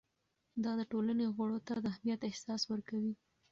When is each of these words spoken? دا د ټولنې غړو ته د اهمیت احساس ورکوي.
دا 0.63 0.71
د 0.79 0.81
ټولنې 0.91 1.25
غړو 1.35 1.57
ته 1.67 1.73
د 1.83 1.85
اهمیت 1.91 2.21
احساس 2.29 2.61
ورکوي. 2.71 3.13